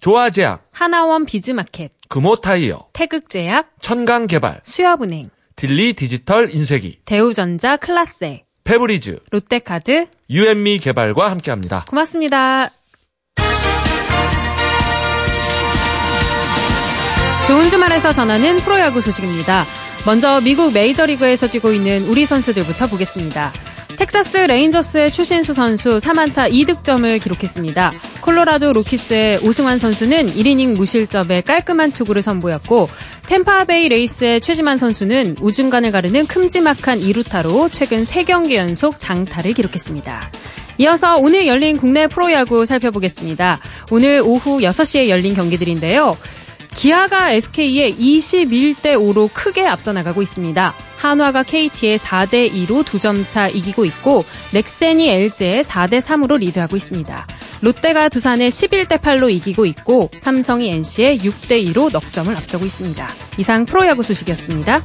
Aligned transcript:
조아제약, 0.00 0.68
하나원 0.72 1.24
비즈마켓, 1.24 1.92
금호타이어, 2.08 2.88
태극제약, 2.92 3.72
천강개발, 3.80 4.60
수협은행, 4.64 5.30
딜리 5.56 5.92
디지털 5.94 6.54
인쇄기, 6.54 6.98
대우전자 7.04 7.76
클라세, 7.76 8.44
페브리즈, 8.64 9.18
롯데카드, 9.30 10.06
유앤미 10.30 10.78
개발과 10.78 11.30
함께합니다. 11.30 11.86
고맙습니다. 11.88 12.70
좋은 17.46 17.70
주말에서 17.70 18.12
전하는 18.12 18.58
프로야구 18.58 19.00
소식입니다. 19.00 19.64
먼저 20.04 20.40
미국 20.42 20.74
메이저리그에서 20.74 21.48
뛰고 21.48 21.72
있는 21.72 22.02
우리 22.02 22.26
선수들부터 22.26 22.88
보겠습니다. 22.88 23.52
텍사스 23.98 24.36
레인저스의 24.36 25.10
추신수 25.10 25.54
선수 25.54 25.98
3안타 25.98 26.52
2득점을 26.52 27.20
기록했습니다. 27.20 27.92
콜로라도 28.20 28.72
로키스의 28.72 29.40
오승환 29.44 29.78
선수는 29.78 30.28
1이닝 30.28 30.76
무실점의 30.76 31.42
깔끔한 31.42 31.90
투구를 31.90 32.22
선보였고 32.22 32.88
템파베이 33.26 33.88
레이스의 33.88 34.40
최지만 34.40 34.78
선수는 34.78 35.38
우중간을 35.40 35.90
가르는 35.90 36.28
큼지막한 36.28 37.00
2루타로 37.00 37.72
최근 37.72 38.04
3경기 38.04 38.54
연속 38.54 39.00
장타를 39.00 39.52
기록했습니다. 39.54 40.30
이어서 40.78 41.16
오늘 41.16 41.48
열린 41.48 41.76
국내 41.76 42.06
프로야구 42.06 42.66
살펴보겠습니다. 42.66 43.58
오늘 43.90 44.22
오후 44.24 44.58
6시에 44.58 45.08
열린 45.08 45.34
경기들인데요. 45.34 46.16
기아가 46.74 47.32
SK에 47.32 47.90
21대 47.90 48.94
5로 48.96 49.30
크게 49.32 49.66
앞서 49.66 49.92
나가고 49.92 50.22
있습니다. 50.22 50.74
한화가 50.96 51.42
KT에 51.42 51.96
4대 51.96 52.50
2로 52.52 52.82
2점 52.84 53.28
차 53.28 53.48
이기고 53.48 53.84
있고 53.84 54.24
넥센이 54.52 55.08
LG에 55.08 55.62
4대 55.62 56.00
3으로 56.00 56.38
리드하고 56.38 56.76
있습니다. 56.76 57.26
롯데가 57.60 58.08
두산에 58.08 58.48
11대 58.48 58.98
8로 58.98 59.30
이기고 59.30 59.66
있고 59.66 60.10
삼성이 60.18 60.70
NC에 60.70 61.18
6대 61.18 61.66
2로 61.68 61.90
넉 61.92 62.12
점을 62.12 62.34
앞서고 62.34 62.64
있습니다. 62.64 63.06
이상 63.38 63.66
프로야구 63.66 64.02
소식이었습니다. 64.02 64.82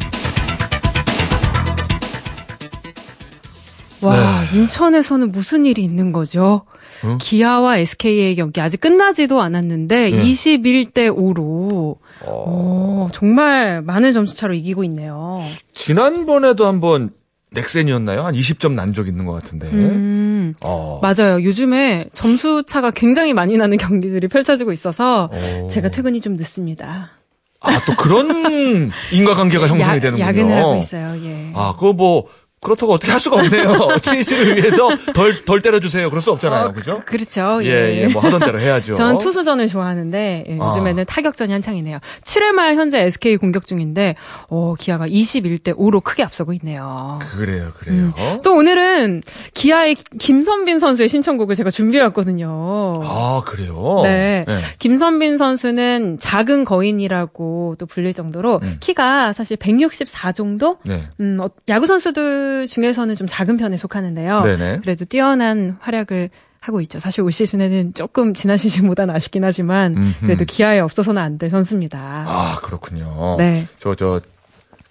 와, 4.02 4.42
네. 4.52 4.58
인천에서는 4.58 5.32
무슨 5.32 5.66
일이 5.66 5.82
있는 5.82 6.12
거죠? 6.12 6.66
어? 7.06 7.18
기아와 7.20 7.78
SK의 7.78 8.36
경기 8.36 8.62
아직 8.62 8.80
끝나지도 8.80 9.42
않았는데 9.42 10.12
네. 10.12 10.22
21대 10.22 11.10
5로 11.16 11.98
어... 12.26 13.06
오, 13.08 13.10
정말 13.12 13.82
많은 13.82 14.14
점수 14.14 14.36
차로 14.36 14.54
이기고 14.54 14.84
있네요. 14.86 15.42
지난번에도 15.74 16.66
한번 16.68 17.10
넥센이었나요? 17.52 18.22
한 18.22 18.34
20점 18.34 18.74
난 18.74 18.94
적 18.94 19.08
있는 19.08 19.26
것 19.26 19.34
같은데. 19.34 19.68
음, 19.68 20.54
어. 20.64 21.00
맞아요. 21.04 21.44
요즘에 21.44 22.08
점수 22.14 22.64
차가 22.64 22.90
굉장히 22.92 23.34
많이 23.34 23.58
나는 23.58 23.78
경기들이 23.78 24.28
펼쳐지고 24.28 24.72
있어서 24.72 25.30
어. 25.32 25.68
제가 25.70 25.90
퇴근이 25.90 26.20
좀 26.22 26.36
늦습니다. 26.36 27.12
아, 27.60 27.80
또 27.86 27.96
그런 27.96 28.90
인과관계가 29.14 29.68
형성이 29.68 29.82
야, 29.98 30.00
되는군요. 30.00 30.26
야근을 30.26 30.62
하고 30.64 30.76
있어요. 30.78 31.16
예. 31.24 31.52
아, 31.54 31.76
그거 31.76 31.94
뭐 31.94 32.26
그렇다고 32.64 32.94
어떻게 32.94 33.12
할 33.12 33.20
수가 33.20 33.38
없네요. 33.38 33.98
체이스를 34.02 34.58
위해서 34.58 34.90
덜, 35.14 35.44
덜 35.46 35.62
때려주세요. 35.62 36.10
그럴 36.10 36.22
수 36.22 36.32
없잖아요. 36.32 36.68
어, 36.68 36.72
그죠? 36.72 37.02
그렇죠. 37.06 37.60
예, 37.64 37.68
예, 37.68 38.02
예, 38.04 38.08
뭐 38.08 38.22
하던 38.22 38.40
대로 38.40 38.60
해야죠. 38.60 38.94
저는 38.94 39.18
투수전을 39.18 39.68
좋아하는데, 39.68 40.46
예, 40.48 40.58
요즘에는 40.58 41.02
아. 41.02 41.06
타격전이 41.06 41.52
한창이네요. 41.52 42.00
7회 42.24 42.52
말 42.52 42.76
현재 42.76 43.00
SK 43.02 43.38
공격 43.38 43.68
중인데, 43.68 44.16
어, 44.50 44.76
기아가 44.78 45.08
21대 45.08 45.78
5로 45.78 46.04
크게 46.04 46.24
앞서고 46.24 46.54
있네요. 46.54 47.20
그래요, 47.38 47.72
그래요. 47.78 48.14
음. 48.18 48.42
또 48.44 48.54
오늘은 48.54 49.24
기아의 49.54 49.96
김선빈 50.20 50.80
선수의 50.80 51.10
신청곡을 51.10 51.56
제가 51.56 51.72
준비해왔거든요. 51.72 53.02
아, 53.04 53.42
그래요? 53.46 54.02
네. 54.04 54.46
네. 54.48 54.56
김선빈 54.80 55.38
선수는 55.38 56.20
작은 56.20 56.66
거인이라고 56.66 57.76
또 57.78 57.86
불릴 57.86 58.14
정도로 58.14 58.60
음. 58.64 58.78
키가 58.80 59.34
사실 59.34 59.58
164 59.58 60.32
정도? 60.32 60.78
네. 60.86 61.04
음, 61.20 61.38
어, 61.40 61.50
야구 61.68 61.88
선수들 61.88 62.53
중에서는 62.68 63.16
좀 63.16 63.28
작은 63.28 63.58
편에 63.58 63.78
속하는데요. 63.78 64.42
네네. 64.42 64.80
그래도 64.82 65.06
뛰어난 65.06 65.78
활약을 65.80 66.30
하고 66.60 66.80
있죠. 66.82 66.98
사실 67.00 67.22
올 67.22 67.32
시즌에는 67.34 67.94
조금 67.94 68.34
지난 68.34 68.58
시즌보다는 68.58 69.14
아쉽긴 69.14 69.44
하지만 69.44 70.14
그래도 70.22 70.46
기아에 70.46 70.80
없어서는 70.80 71.22
안 71.22 71.38
될 71.38 71.50
선수입니다. 71.50 72.00
아 72.28 72.56
그렇군요. 72.64 73.36
네. 73.38 73.68
저저 73.80 74.22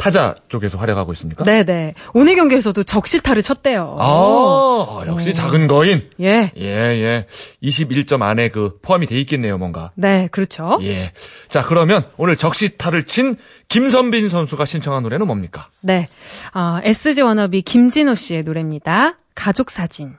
타자 0.03 0.35
쪽에서 0.49 0.79
활약하고 0.79 1.13
있습니까? 1.13 1.45
네네. 1.45 1.95
오늘 2.13 2.35
경기에서도 2.35 2.83
적시타를 2.83 3.41
쳤대요. 3.41 3.97
아, 4.01 5.05
역시 5.07 5.29
오. 5.29 5.33
작은 5.33 5.69
거인. 5.69 6.11
예. 6.19 6.51
예, 6.57 6.65
예. 6.65 7.27
21점 7.63 8.21
안에 8.21 8.49
그 8.49 8.81
포함이 8.83 9.07
돼 9.07 9.17
있겠네요, 9.21 9.59
뭔가. 9.59 9.93
네, 9.95 10.27
그렇죠. 10.33 10.81
예. 10.83 11.13
자, 11.49 11.63
그러면 11.63 12.05
오늘 12.17 12.37
적시타를 12.37 13.05
친 13.05 13.37
김선빈 13.69 14.29
선수가 14.29 14.65
신청한 14.65 15.05
노래는 15.05 15.25
뭡니까? 15.25 15.69
네. 15.83 16.09
어, 16.53 16.81
SG 16.83 17.23
워너비 17.23 17.63
김진호 17.63 18.17
씨의 18.17 18.43
노래입니다. 18.43 19.19
가족 19.37 19.71
사진. 19.71 20.17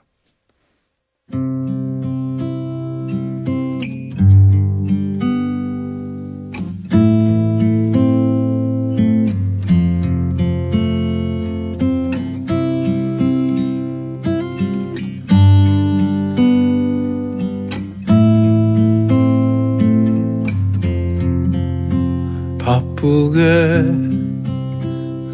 바쁘게 23.04 23.84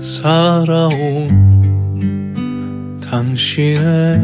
살아온 0.02 1.30
당신의 3.00 4.20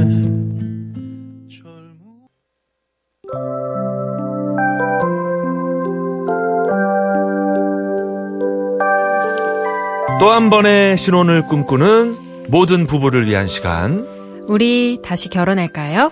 또한 10.19 10.51
번의 10.51 10.97
신혼을 10.97 11.47
꿈꾸는 11.47 12.17
모든 12.49 12.87
부부를 12.87 13.27
위한 13.27 13.47
시간. 13.47 14.09
우리 14.49 14.99
다시 15.05 15.29
결혼할까요? 15.29 16.11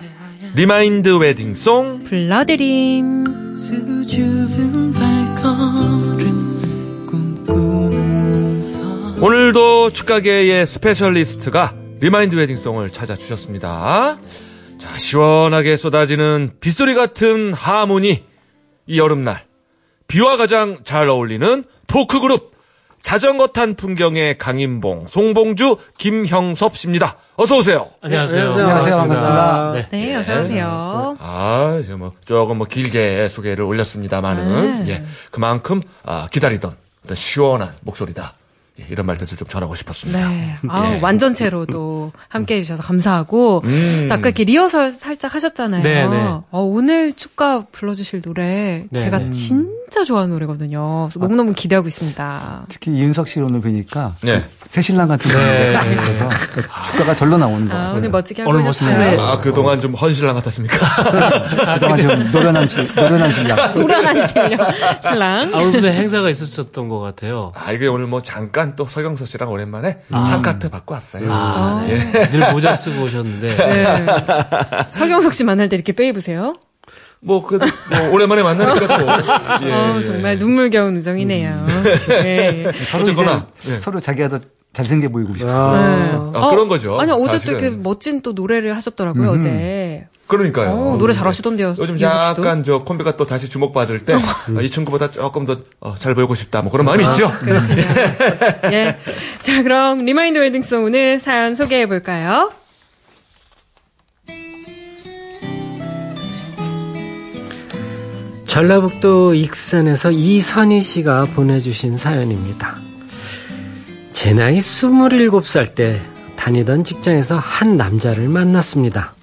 리마인드 0.55 1.17
웨딩송 1.17 2.05
불러드림. 2.05 3.25
오늘도 9.25 9.89
축가계의 9.89 10.67
스페셜리스트가 10.67 11.73
리마인드 11.99 12.35
웨딩송을 12.35 12.91
찾아주셨습니다. 12.91 14.19
자, 14.77 14.97
시원하게 14.99 15.77
쏟아지는 15.77 16.51
빗소리 16.59 16.93
같은 16.93 17.51
하모니. 17.51 18.23
이 18.85 18.99
여름날. 18.99 19.45
비와 20.07 20.37
가장 20.37 20.77
잘 20.83 21.09
어울리는 21.09 21.63
포크 21.87 22.19
그룹. 22.19 22.51
자전거 23.01 23.47
탄 23.47 23.73
풍경의 23.73 24.37
강인봉, 24.37 25.07
송봉주, 25.07 25.77
김형섭 25.97 26.77
씨입니다. 26.77 27.17
어서 27.35 27.57
오세요. 27.57 27.89
안녕하세요. 28.01 28.55
네, 28.55 28.61
안녕하세요. 28.61 28.95
반갑습니다. 28.95 29.71
네, 29.73 29.87
네 29.89 30.15
어서 30.17 30.39
오세요. 30.39 31.17
아, 31.19 31.79
이제 31.81 31.95
뭐 31.95 32.13
조금 32.25 32.59
뭐 32.59 32.67
길게 32.67 33.27
소개를 33.29 33.65
올렸습니다만은 33.65 34.85
네. 34.85 34.91
예, 34.91 35.05
그만큼 35.31 35.81
아, 36.03 36.27
기다리던 36.31 36.75
어떤 37.03 37.15
시원한 37.15 37.73
목소리다. 37.81 38.35
예, 38.79 38.85
이런 38.89 39.05
말뜻을 39.05 39.37
좀 39.37 39.47
전하고 39.47 39.75
싶었습니다. 39.75 40.29
네. 40.29 40.55
아, 40.67 40.95
예. 40.95 40.99
완전체로도 41.01 42.11
함께 42.27 42.55
해주셔서 42.57 42.83
감사하고, 42.83 43.61
음. 43.63 44.07
아까 44.11 44.27
이렇게 44.27 44.43
리허설 44.43 44.91
살짝 44.91 45.33
하셨잖아요. 45.33 45.83
네, 45.83 46.07
네. 46.07 46.17
어, 46.51 46.61
오늘 46.61 47.13
축가 47.13 47.65
불러주실 47.71 48.21
노래, 48.21 48.85
네, 48.89 48.99
제가 48.99 49.19
네. 49.19 49.29
진 49.29 49.69
진짜 49.89 50.03
좋아하는 50.03 50.31
노래거든요. 50.33 51.07
그래서 51.07 51.19
너무너무 51.19 51.53
기대하고 51.53 51.87
있습니다. 51.87 52.65
특히 52.69 52.91
이윤석 52.91 53.27
씨 53.27 53.39
오늘 53.39 53.59
뵈니까 53.61 54.15
네. 54.21 54.43
새신랑 54.67 55.07
같은 55.07 55.31
네. 55.31 55.73
딱 55.73 55.85
있어서 55.91 56.29
주가가 56.87 57.13
절로 57.15 57.37
나오는 57.37 57.67
거 57.69 57.73
아, 57.73 57.77
같아요. 57.77 57.97
오늘 57.97 58.09
멋지게 58.09 58.41
하고 58.41 58.51
오늘. 58.51 58.63
멋있네요. 58.65 59.21
아, 59.21 59.39
그동안 59.39 59.79
좀 59.79 59.93
헌신랑 59.93 60.35
같았습니까? 60.35 60.77
그동안 61.75 62.01
좀 62.01 62.31
노련한 62.31 62.67
시, 62.67 62.83
노련한 62.95 63.31
신랑. 63.31 63.73
노란한 63.79 64.27
신랑. 64.27 64.71
신랑. 65.01 65.53
아, 65.53 65.57
오늘 65.59 65.71
무슨 65.71 65.93
행사가 65.93 66.29
있었었던 66.29 66.89
것 66.89 66.99
같아요. 66.99 67.51
아, 67.55 67.71
이게 67.71 67.87
오늘 67.87 68.07
뭐 68.07 68.21
잠깐 68.23 68.75
또 68.75 68.85
서경석 68.87 69.27
씨랑 69.27 69.49
오랜만에 69.49 69.99
한 70.11 70.41
카트 70.41 70.69
받고 70.69 70.93
왔어요. 70.93 71.31
아, 71.31 71.81
어. 71.83 71.85
네. 71.87 71.99
늘 72.31 72.51
모자 72.51 72.75
쓰고 72.75 73.03
오셨는데. 73.03 73.55
네. 73.55 74.05
서경석 74.91 75.33
씨 75.33 75.43
만날 75.43 75.69
때 75.69 75.75
이렇게 75.75 75.93
빼입으세요? 75.93 76.55
뭐, 77.25 77.45
그, 77.45 77.55
뭐, 77.55 78.11
오랜만에 78.11 78.43
만나니까 78.43 78.99
또. 78.99 79.65
예, 79.65 79.71
어, 79.73 79.97
예. 79.99 80.05
정말 80.05 80.37
눈물겨운 80.37 80.97
우정이네요. 80.97 81.65
네. 82.07 82.71
서로 82.85 83.01
어쨌거나, 83.03 83.47
이제 83.61 83.73
네. 83.73 83.79
서로 83.79 83.99
자기가 83.99 84.29
더 84.29 84.37
잘생겨 84.73 85.09
보이고 85.09 85.33
싶어. 85.35 85.49
아, 85.49 86.31
아, 86.35 86.49
그런 86.49 86.67
거죠. 86.67 86.99
아니, 86.99 87.11
어제 87.11 87.39
또. 87.39 87.51
이렇게 87.51 87.71
멋진 87.71 88.21
또 88.21 88.33
노래를 88.33 88.75
하셨더라고요, 88.75 89.31
어제. 89.31 90.07
그러니까요. 90.27 90.69
어, 90.71 90.97
노래 90.97 91.13
잘하시던데요. 91.13 91.75
요즘. 91.79 91.99
약간 92.01 92.63
저 92.63 92.83
콤비가 92.83 93.15
또 93.17 93.25
다시 93.25 93.49
주목받을 93.49 94.05
때, 94.05 94.13
아, 94.13 94.19
이 94.61 94.69
친구보다 94.69 95.09
조금 95.09 95.45
더 95.45 95.79
잘 95.79 96.13
보이고 96.13 96.35
싶다. 96.35 96.61
뭐 96.61 96.71
그런 96.71 96.85
마음이 96.85 97.03
있죠. 97.05 97.31
그렇군요. 97.39 97.81
예. 98.71 98.97
자, 99.41 99.63
그럼 99.63 99.99
리마인드 99.99 100.37
웨딩송 100.37 100.83
오늘 100.83 101.19
사연 101.19 101.55
소개해 101.55 101.87
볼까요? 101.87 102.51
전라북도 108.55 109.33
익산에서 109.33 110.11
이선희 110.11 110.81
씨가 110.81 111.25
보내주신 111.25 111.97
사연입니다. 111.97 112.77
제 114.13 114.31
나이 114.31 114.59
27살 114.59 115.75
때 115.75 116.01
다니던 116.37 116.85
직장에서 116.85 117.37
한 117.37 117.75
남자를 117.75 118.29
만났습니다. 118.29 119.13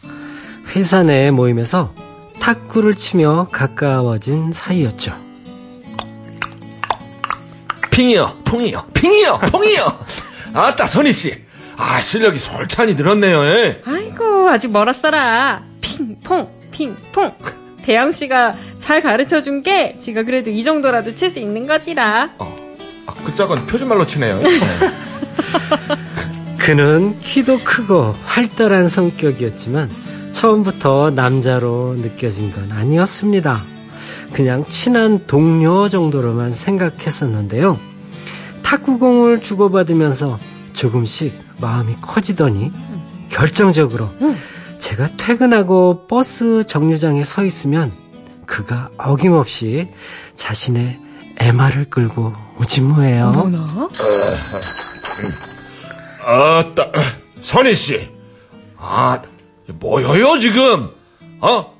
회사 0.76 1.02
내 1.02 1.30
모임에서 1.30 1.94
탁구를 2.40 2.94
치며 2.94 3.48
가까워진 3.50 4.52
사이였죠. 4.52 5.14
핑이요, 7.90 8.36
퐁이요, 8.44 8.84
핑이요, 8.92 9.38
퐁이요. 9.50 9.98
아따, 10.52 10.86
선희씨. 10.86 11.42
아, 11.78 12.02
실력이 12.02 12.38
솔찬히 12.38 12.94
늘었네요. 12.96 13.44
예. 13.44 13.80
아이고, 13.86 14.50
아직 14.50 14.70
멀었어라. 14.70 15.62
핑 15.80 16.20
퐁, 16.22 16.50
핑 16.70 16.94
퐁. 17.12 17.32
대영 17.84 18.12
씨가 18.12 18.54
잘 18.78 19.00
가르쳐 19.00 19.42
준 19.42 19.62
게 19.62 19.96
지가 19.98 20.24
그래도 20.24 20.50
이 20.50 20.64
정도라도 20.64 21.14
칠 21.14 21.30
수 21.30 21.38
있는 21.38 21.66
거지라. 21.66 22.30
어, 22.38 22.76
아, 23.06 23.14
그 23.24 23.34
짝은 23.34 23.66
표준말로 23.66 24.06
치네요. 24.06 24.40
그는 26.58 27.18
키도 27.20 27.60
크고 27.64 28.14
활달한 28.24 28.88
성격이었지만 28.88 29.90
처음부터 30.30 31.10
남자로 31.10 31.96
느껴진 31.98 32.52
건 32.52 32.70
아니었습니다. 32.72 33.62
그냥 34.32 34.64
친한 34.68 35.26
동료 35.26 35.88
정도로만 35.88 36.52
생각했었는데요. 36.52 37.78
탁구공을 38.62 39.42
주고받으면서 39.42 40.38
조금씩 40.72 41.38
마음이 41.60 41.96
커지더니 42.00 42.70
결정적으로 43.28 44.08
제가 44.82 45.16
퇴근하고 45.16 46.08
버스 46.08 46.66
정류장에 46.66 47.22
서 47.22 47.44
있으면 47.44 47.92
그가 48.46 48.90
어김없이 48.98 49.88
자신의 50.34 50.98
애마를 51.38 51.88
끌고 51.88 52.32
오지 52.58 52.80
뭐예요. 52.80 53.26
어머나? 53.28 53.88
아 56.24 56.72
따, 56.74 56.90
선희 57.40 57.76
씨. 57.76 58.10
아, 58.76 59.22
뭐여요, 59.68 60.38
지금? 60.38 60.90
어? 61.40 61.74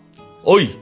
어이, 0.45 0.79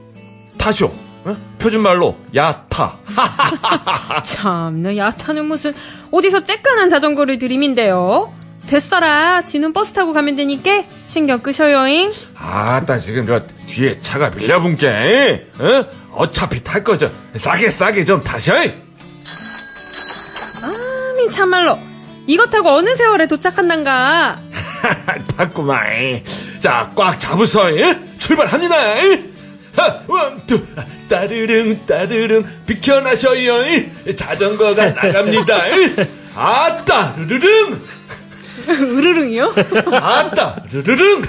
타쇼. 0.59 0.93
어? 1.25 1.37
표준말로, 1.57 2.15
야타. 2.35 2.99
참 4.23 4.83
나, 4.83 4.95
야타는 4.95 5.45
무슨, 5.45 5.73
어디서 6.11 6.41
쬐끈한 6.41 6.87
자전거를 6.91 7.39
들이민대요? 7.39 8.31
됐어라. 8.67 9.43
지는 9.43 9.73
버스 9.73 9.91
타고 9.93 10.13
가면 10.13 10.35
되니까 10.35 10.83
신경 11.07 11.39
끄셔요잉. 11.39 12.11
아따, 12.37 12.99
지금 12.99 13.25
저 13.27 13.39
뒤에 13.67 13.99
차가 14.01 14.29
밀려분께, 14.29 15.47
어? 15.59 15.85
어차피 16.13 16.63
탈 16.63 16.83
거죠. 16.83 17.11
싸게 17.35 17.69
싸게 17.71 18.05
좀 18.05 18.23
타셔. 18.23 18.53
아미 20.61 21.29
참말로. 21.29 21.77
이거 22.27 22.45
타고 22.45 22.69
어느 22.69 22.95
세월에 22.95 23.27
도착한단가. 23.27 24.39
탔구만. 25.37 26.23
자, 26.59 26.91
꽉 26.95 27.19
잡으서, 27.19 27.75
예? 27.77 27.99
출발합니다. 28.17 28.97
예? 29.03 29.25
하, 29.75 29.99
one, 30.07 30.41
two, 30.45 30.61
따르릉, 31.09 31.85
따르릉, 31.85 32.45
비켜나셔요. 32.65 33.57
예? 33.65 34.15
자전거가 34.15 34.85
나갑니다. 34.93 35.69
예? 35.71 35.95
아따, 36.35 37.15
르르릉, 37.17 37.81
으르릉이요? 38.69 39.53
아따, 39.91 40.63
르르릉. 40.71 41.23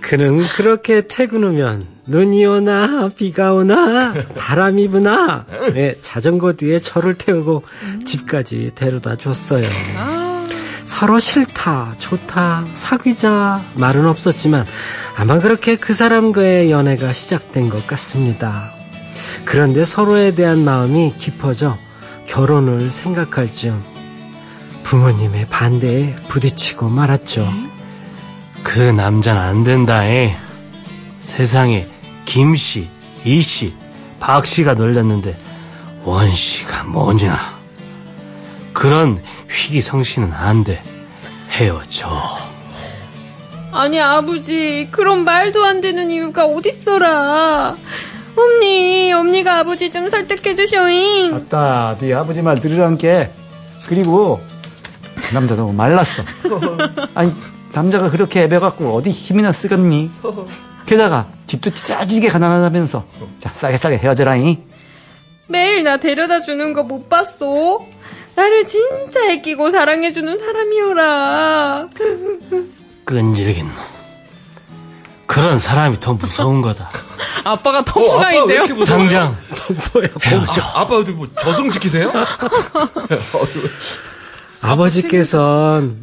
그는 0.00 0.46
그렇게 0.56 1.06
퇴근 1.08 1.42
후면 1.42 1.86
눈이 2.06 2.46
오나 2.46 3.10
비가 3.16 3.52
오나 3.52 4.14
바람이 4.36 4.88
부나 4.88 5.44
네, 5.74 5.96
자전거 6.00 6.52
뒤에 6.52 6.80
저를 6.80 7.14
태우고 7.14 7.64
집까지 8.04 8.70
데려다 8.76 9.16
줬어요. 9.16 9.64
서로 10.84 11.18
싫다, 11.18 11.94
좋다, 11.98 12.64
사귀자 12.74 13.60
말은 13.74 14.06
없었지만 14.06 14.64
아마 15.16 15.40
그렇게 15.40 15.74
그 15.76 15.92
사람과의 15.92 16.70
연애가 16.70 17.12
시작된 17.12 17.68
것 17.68 17.86
같습니다. 17.88 18.70
그런데 19.44 19.84
서로에 19.84 20.34
대한 20.34 20.64
마음이 20.64 21.14
깊어져 21.18 21.76
결혼을 22.26 22.88
생각할 22.90 23.50
즈음 23.50 23.82
부모님의 24.86 25.48
반대에 25.48 26.14
부딪히고 26.28 26.88
말았죠. 26.88 27.52
그 28.62 28.78
남자는 28.78 29.40
안 29.40 29.64
된다, 29.64 30.06
에. 30.06 30.36
세상에 31.18 31.88
김씨, 32.24 32.88
이씨, 33.24 33.74
박씨가 34.20 34.74
널렸는데 34.74 35.36
원씨가 36.04 36.84
뭐냐. 36.84 37.36
그런 38.72 39.20
희귀성씨는 39.50 40.32
안 40.32 40.62
돼. 40.62 40.80
헤어져. 41.50 42.08
아니, 43.72 44.00
아버지. 44.00 44.86
그런 44.92 45.24
말도 45.24 45.64
안 45.64 45.80
되는 45.80 46.12
이유가 46.12 46.46
어딨어라. 46.46 47.76
엄니, 48.36 49.12
엄니가 49.12 49.58
아버지 49.58 49.90
좀 49.90 50.08
설득해 50.08 50.54
주셔잉. 50.54 51.34
아따, 51.34 51.96
네 51.98 52.14
아버지 52.14 52.40
말 52.40 52.60
들으란께. 52.60 53.32
그리고 53.88 54.40
그 55.16 55.34
남자 55.34 55.54
너무 55.56 55.72
말랐어. 55.72 56.22
아니 57.14 57.34
남자가 57.72 58.10
그렇게 58.10 58.42
애벼갖고 58.42 58.94
어디 58.96 59.10
힘이나 59.10 59.52
쓰겠니? 59.52 60.10
게다가 60.86 61.26
집도 61.46 61.72
짜지게 61.72 62.28
가난하다면서 62.28 63.04
자 63.40 63.50
싸게 63.54 63.76
싸게 63.76 63.98
헤어져라잉. 63.98 64.62
매일 65.48 65.82
나 65.84 65.96
데려다 65.96 66.40
주는 66.40 66.72
거 66.72 66.82
못 66.82 67.08
봤어? 67.08 67.80
나를 68.34 68.66
진짜 68.66 69.32
아끼고 69.32 69.70
사랑해주는 69.70 70.38
사람이어라. 70.38 71.86
끈질긴 73.04 73.66
놈. 73.66 73.74
그런 75.26 75.58
사람이 75.58 75.98
더 76.00 76.12
무서운 76.14 76.60
거다. 76.62 76.88
아빠가 77.44 77.78
어, 77.80 77.84
터프가인데요? 77.84 78.62
무서워요? 78.66 78.84
당장 78.84 79.36
헤어져. 80.24 80.62
아, 80.62 80.80
아빠 80.82 80.96
어디 80.96 81.12
뭐 81.12 81.26
저승 81.40 81.70
지키세요? 81.70 82.12
아버지께선 84.66 85.96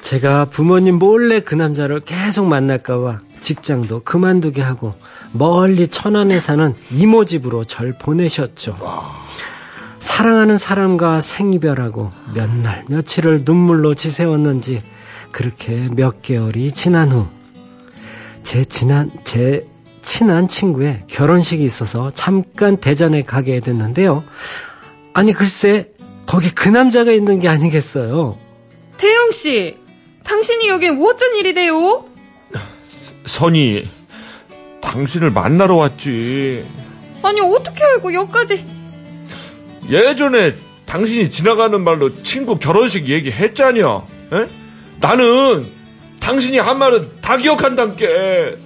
제가 0.00 0.46
부모님 0.46 0.94
몰래 0.94 1.40
그 1.40 1.54
남자를 1.54 2.00
계속 2.00 2.46
만날까봐 2.46 3.20
직장도 3.40 4.00
그만두게 4.00 4.62
하고 4.62 4.94
멀리 5.32 5.88
천안에 5.88 6.40
사는 6.40 6.74
이모 6.90 7.26
집으로 7.26 7.64
절 7.64 7.92
보내셨죠. 7.98 8.78
사랑하는 9.98 10.56
사람과 10.56 11.20
생이별하고 11.20 12.10
몇 12.34 12.48
날 12.62 12.84
며칠을 12.88 13.42
눈물로 13.44 13.94
지새웠는지 13.94 14.82
그렇게 15.30 15.88
몇 15.94 16.22
개월이 16.22 16.72
지난 16.72 17.12
후제 17.12 18.64
친한 18.64 19.10
제 19.24 19.66
친한 20.00 20.48
친구의 20.48 21.04
결혼식이 21.08 21.62
있어서 21.62 22.10
잠깐 22.14 22.78
대전에 22.78 23.22
가게 23.22 23.60
됐는데요. 23.60 24.24
아니 25.12 25.34
글쎄 25.34 25.90
거기 26.28 26.50
그 26.50 26.68
남자가 26.68 27.10
있는 27.10 27.40
게 27.40 27.48
아니겠어요. 27.48 28.38
태영 28.98 29.30
씨, 29.32 29.78
당신이 30.24 30.68
여긴 30.68 31.02
어쩐 31.02 31.34
일이대요? 31.36 32.04
선이, 33.24 33.88
당신을 34.82 35.30
만나러 35.30 35.76
왔지. 35.76 36.66
아니 37.22 37.40
어떻게 37.40 37.82
알고 37.82 38.12
여기까지? 38.12 38.62
예전에 39.88 40.54
당신이 40.84 41.30
지나가는 41.30 41.82
말로 41.82 42.22
친구 42.22 42.56
결혼식 42.56 43.08
얘기했잖여. 43.08 44.06
에? 44.34 44.48
나는 45.00 45.66
당신이 46.20 46.58
한 46.58 46.78
말은 46.78 47.22
다 47.22 47.38
기억한단께. 47.38 48.58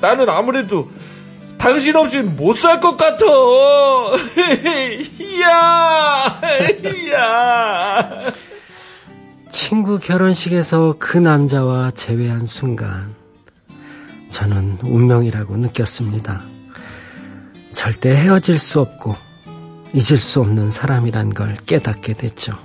나는 0.00 0.28
아무래도 0.28 0.90
당신 1.66 1.96
없이 1.96 2.22
못 2.22 2.54
살 2.56 2.78
것 2.78 2.96
같아. 2.96 3.24
이야, 5.18 6.40
이야. 6.94 8.20
친구 9.50 9.98
결혼식에서 9.98 10.94
그 11.00 11.18
남자와 11.18 11.90
재회한 11.90 12.46
순간 12.46 13.16
저는 14.30 14.78
운명이라고 14.80 15.56
느꼈습니다. 15.56 16.40
절대 17.74 18.14
헤어질 18.14 18.60
수 18.60 18.80
없고 18.80 19.16
잊을 19.92 20.18
수 20.20 20.40
없는 20.42 20.70
사람이란 20.70 21.34
걸 21.34 21.56
깨닫게 21.66 22.12
됐죠. 22.12 22.56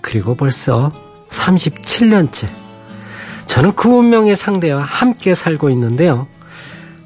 그리고 0.00 0.36
벌써 0.36 0.92
37년째 1.28 2.46
저는 3.46 3.74
그 3.74 3.88
운명의 3.88 4.36
상대와 4.36 4.80
함께 4.80 5.34
살고 5.34 5.70
있는데요. 5.70 6.28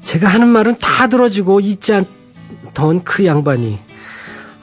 제가 0.01 0.27
하는 0.27 0.47
말은 0.47 0.77
다 0.79 1.07
들어주고 1.07 1.59
잊지 1.59 1.93
않던 1.93 3.03
그 3.03 3.25
양반이 3.25 3.79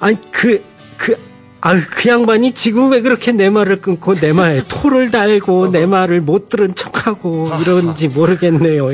아니 0.01 0.17
그 0.31 0.63
그, 0.97 1.17
아, 1.61 1.79
그 1.79 2.09
양반이 2.09 2.53
지금 2.53 2.91
왜 2.91 3.01
그렇게 3.01 3.33
내 3.33 3.51
말을 3.51 3.81
끊고 3.81 4.15
내 4.15 4.33
말에 4.33 4.63
토를 4.67 5.11
달고 5.11 5.71
내 5.71 5.87
말을 5.87 6.21
못 6.21 6.49
들은 6.49 6.75
척하고 6.75 7.51
이런지 7.61 8.09
모르겠네요. 8.09 8.87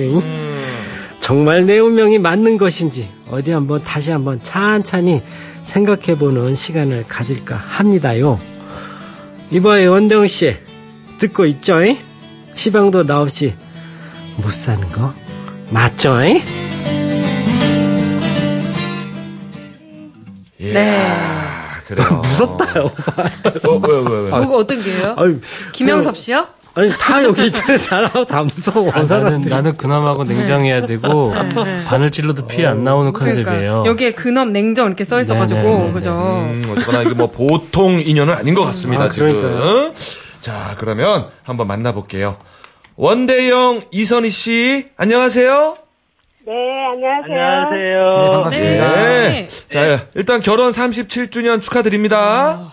정말 1.20 1.66
내 1.66 1.78
운명이 1.78 2.18
맞는 2.18 2.58
것인지 2.58 3.08
어디 3.30 3.52
한번 3.52 3.82
다시 3.84 4.10
한번 4.10 4.40
찬찬히 4.42 5.22
생각해보는 5.62 6.54
시간을 6.54 7.04
가질까 7.08 7.54
합니다요. 7.54 8.40
이봐요, 9.50 9.92
원대웅 9.92 10.26
씨. 10.26 10.56
듣고 11.18 11.46
있죠? 11.46 11.78
시방도 12.54 13.06
나 13.06 13.20
없이 13.20 13.54
못 14.36 14.52
사는 14.52 14.86
거 14.88 15.14
맞죠? 15.72 16.18
네. 16.18 16.42
그래요. 21.86 22.08
무섭다요. 22.22 22.84
어, 22.84 22.90
왜, 23.76 23.94
왜, 23.98 24.20
왜? 24.24 24.30
뭐가 24.30 24.56
어떤 24.56 24.82
게요? 24.82 25.16
김영섭 25.72 26.16
씨요? 26.16 26.46
아니 26.74 26.90
다 26.90 27.22
여기 27.22 27.46
있는 27.46 27.78
사람 27.78 28.24
다 28.24 28.42
무서워. 28.44 28.90
아, 28.92 29.02
나는. 29.02 29.42
나는 29.42 29.76
그나마고 29.76 30.24
냉정해야 30.24 30.86
되고 30.86 31.34
네. 31.64 31.84
바늘 31.86 32.10
찔러도 32.10 32.46
피해 32.46 32.66
안 32.66 32.82
나오는 32.82 33.12
컨셉이에요. 33.12 33.44
그러니까 33.44 33.84
여기에 33.90 34.12
근엄 34.12 34.52
냉정 34.54 34.86
이렇게 34.86 35.04
써 35.04 35.20
있어가지고 35.20 35.60
네네네네. 35.60 35.92
그죠? 35.92 36.10
음, 36.12 36.62
어쨌거나 36.70 37.02
이게 37.02 37.12
뭐 37.12 37.30
보통 37.30 38.00
인연은 38.00 38.32
아닌 38.32 38.54
것 38.54 38.64
같습니다, 38.64 39.04
아, 39.04 39.08
지금. 39.10 39.28
그러니까요. 39.32 39.92
자, 40.40 40.74
그러면 40.78 41.26
한번 41.44 41.66
만나볼게요. 41.66 42.36
원대영, 42.96 43.82
이선희 43.90 44.30
씨, 44.30 44.88
안녕하세요. 44.96 45.76
네, 46.44 46.84
안녕하세요. 46.92 47.70
네, 47.70 48.30
반갑습니다. 48.30 48.94
네. 48.94 49.46
자, 49.68 50.06
일단 50.14 50.40
결혼 50.40 50.70
37주년 50.72 51.62
축하드립니다. 51.62 52.72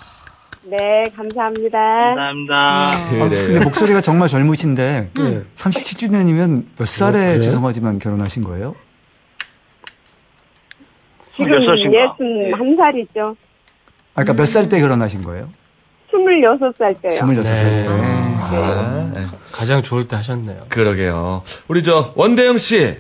네, 0.63 0.77
감사합니다. 1.15 1.79
감사합니다. 2.15 2.55
아, 2.55 3.09
근데 3.09 3.59
목소리가 3.63 4.01
정말 4.01 4.27
젊으신데 4.27 5.11
네. 5.17 5.41
37주년이면 5.55 6.63
몇 6.77 6.88
살에 6.88 7.19
그래요? 7.19 7.41
죄송하지만 7.41 7.99
결혼하신 7.99 8.43
거예요? 8.43 8.75
지금 11.35 11.53
여섯인가? 11.63 12.15
61살이죠. 12.17 13.35
아, 14.15 14.23
그러니까 14.23 14.33
몇 14.33 14.45
살 14.45 14.67
때 14.67 14.79
결혼하신 14.81 15.23
거예요? 15.23 15.49
26살 16.11 17.01
때요. 17.01 17.11
26살 17.11 17.43
네. 17.63 17.83
때. 17.83 17.89
아, 18.55 19.11
네. 19.13 19.25
가장 19.51 19.81
좋을 19.81 20.07
때 20.07 20.15
하셨네요. 20.15 20.65
그러게요. 20.69 21.43
우리 21.67 21.83
저, 21.83 22.13
원대영 22.15 22.57
씨. 22.57 22.97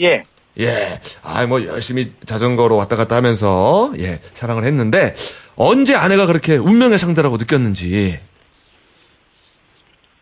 예. 0.00 0.22
예. 0.58 1.00
아, 1.22 1.46
뭐, 1.46 1.64
열심히 1.64 2.12
자전거로 2.24 2.76
왔다 2.76 2.96
갔다 2.96 3.16
하면서, 3.16 3.92
예, 3.98 4.20
사랑을 4.34 4.64
했는데, 4.64 5.14
언제 5.54 5.94
아내가 5.94 6.26
그렇게 6.26 6.56
운명의 6.56 6.98
상대라고 6.98 7.36
느꼈는지, 7.36 8.18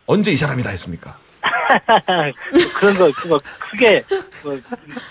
언제 0.05 0.31
이 0.31 0.35
사람이다 0.35 0.69
했습니까? 0.69 1.17
그런 2.79 2.93
거, 2.95 3.11
그거 3.11 3.39
크게, 3.59 4.03
그, 4.41 4.61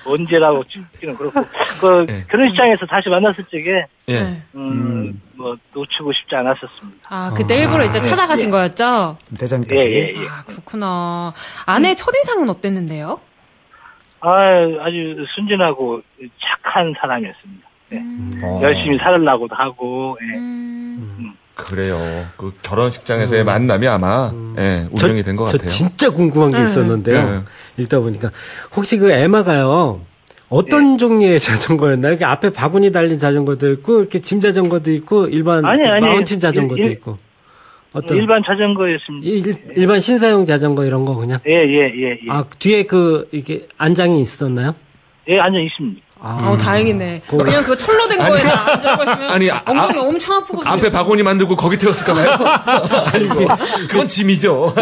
언제라고 0.04 0.64
찍기는 0.64 1.16
그렇고, 1.16 1.44
그, 1.80 2.06
예. 2.08 2.24
결혼식장에서 2.30 2.86
다시 2.86 3.08
만났을 3.08 3.44
적에, 3.44 3.86
예. 4.08 4.20
네. 4.22 4.42
음, 4.54 5.20
뭐, 5.34 5.56
놓치고 5.72 6.12
싶지 6.12 6.34
않았었습니다. 6.34 7.08
아 7.08 7.32
그때 7.36 7.56
일부러 7.58 7.84
이제 7.84 8.00
찾아가신 8.00 8.50
거였죠? 8.50 9.18
대장까지. 9.38 9.74
예, 9.74 9.80
예, 9.80 10.14
예. 10.22 10.28
아 10.28 10.44
그렇구나. 10.44 11.32
아내 11.66 11.94
첫인상은 11.94 12.48
어땠는데요? 12.48 13.20
아, 14.20 14.30
아주 14.80 15.26
순진하고 15.34 16.00
착한 16.40 16.94
사람이었습니다. 16.98 17.68
예. 17.92 17.98
어, 18.42 18.60
열심히 18.62 18.96
살으려고도 18.98 19.54
하고, 19.54 20.16
예. 20.22 20.38
음, 20.38 21.36
그래요. 21.54 21.98
그 22.36 22.52
결혼식장에서의 22.62 23.44
만남이 23.44 23.86
아마, 23.86 24.32
예, 24.58 24.88
운명이 24.90 25.22
된것저 25.22 25.52
같아요. 25.58 25.68
진짜 25.68 26.10
궁금한 26.10 26.50
게 26.50 26.58
네. 26.58 26.62
있었는데요. 26.64 27.30
네. 27.76 27.82
읽다 27.82 28.00
보니까 28.00 28.30
혹시 28.74 28.98
그 28.98 29.10
에마가요. 29.12 30.00
어떤 30.48 30.98
종류의 30.98 31.38
자전거였나요? 31.40 32.12
이렇게 32.12 32.24
앞에 32.24 32.50
바구니 32.50 32.92
달린 32.92 33.18
자전거도 33.18 33.70
있고 33.72 34.00
이렇게 34.00 34.18
짐 34.20 34.40
자전거도 34.40 34.90
있고 34.92 35.26
일반 35.28 35.64
아니, 35.64 35.84
아니. 35.86 36.04
마운틴 36.04 36.38
자전거도 36.40 36.80
일- 36.82 36.86
일- 36.86 36.92
있고 36.92 37.18
어떤 37.92 38.16
일반 38.18 38.42
자전거였습니다. 38.44 39.26
일, 39.26 39.72
일반 39.76 40.00
신사용 40.00 40.44
자전거 40.46 40.84
이런 40.84 41.04
거 41.04 41.14
그냥 41.14 41.38
예, 41.46 41.52
예, 41.52 41.92
예, 41.94 42.10
예. 42.10 42.18
아 42.30 42.44
뒤에 42.58 42.82
그 42.84 43.28
이게 43.32 43.66
안장이 43.78 44.20
있었나요? 44.20 44.74
예, 45.28 45.38
앉아 45.38 45.58
있습니다. 45.58 46.00
아, 46.26 46.38
어 46.42 46.56
다행이네. 46.56 47.20
그냥 47.28 47.62
그거 47.62 47.76
철로 47.76 48.08
된 48.08 48.16
거에 48.18 48.40
앉아가시면 48.40 49.30
아니, 49.30 49.50
아, 49.50 49.62
엉덩이 49.66 49.98
아, 49.98 50.02
엄청 50.02 50.36
아프거든요. 50.36 50.72
앞에 50.72 50.90
바구니 50.90 51.22
만들고 51.22 51.54
거기 51.54 51.76
태웠을까 51.76 52.14
봐요? 52.14 52.30
아니고. 53.12 53.46
그건 53.90 54.08
짐이죠. 54.08 54.74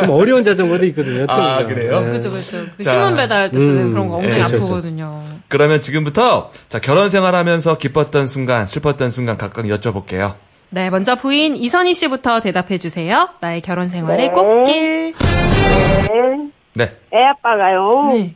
좀 0.00 0.10
어려운 0.10 0.42
자전거도 0.42 0.84
있거든요. 0.86 1.24
아, 1.28 1.60
또. 1.62 1.68
그래요? 1.68 2.00
네. 2.00 2.10
그죠 2.10 2.30
그죠. 2.30 2.64
그 2.76 2.82
자, 2.82 2.90
신문 2.90 3.14
배달 3.14 3.50
때 3.52 3.58
쓰는 3.58 3.76
음, 3.76 3.92
그런 3.92 4.08
거 4.08 4.16
엉덩이 4.16 4.32
예, 4.32 4.38
그렇죠, 4.38 4.56
아프거든요. 4.56 5.22
그러면 5.46 5.80
지금부터, 5.80 6.50
자, 6.68 6.80
결혼 6.80 7.08
생활하면서 7.10 7.78
기뻤던 7.78 8.26
순간, 8.26 8.66
슬펐던 8.66 9.12
순간 9.12 9.38
각각 9.38 9.66
여쭤볼게요. 9.66 10.34
네, 10.70 10.90
먼저 10.90 11.14
부인 11.14 11.54
이선희 11.54 11.94
씨부터 11.94 12.40
대답해 12.40 12.78
주세요. 12.78 13.28
나의 13.40 13.60
결혼 13.60 13.86
생활의 13.88 14.28
네. 14.28 14.32
꽃길. 14.32 15.14
네. 15.14 16.50
네. 16.74 16.96
애 17.14 17.24
아빠가요. 17.24 18.12
네. 18.14 18.34